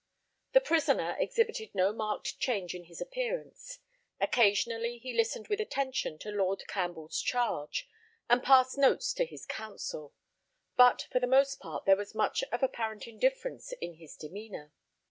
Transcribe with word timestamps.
The 0.53 0.61
prisoner 0.61 1.15
exhibited 1.19 1.75
no 1.75 1.93
marked 1.93 2.39
change 2.39 2.73
in 2.73 2.85
his 2.85 3.01
appearance. 3.01 3.77
Occasionally 4.19 4.97
he 4.97 5.13
listened 5.13 5.47
with 5.47 5.61
attention 5.61 6.17
to 6.17 6.31
Lord 6.31 6.65
Campbell's 6.65 7.21
charge, 7.21 7.87
and 8.27 8.41
passed 8.41 8.79
notes 8.79 9.13
to 9.13 9.25
his 9.25 9.45
counsel; 9.45 10.15
but 10.75 11.07
for 11.11 11.19
the 11.19 11.27
most 11.27 11.59
part 11.59 11.85
there 11.85 11.95
was 11.95 12.15
much 12.15 12.41
of 12.51 12.63
apparent 12.63 13.05
indifference 13.07 13.73
in 13.73 13.93
his 13.97 14.15
demeanour. 14.17 14.73